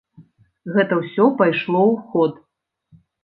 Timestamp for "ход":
2.13-2.33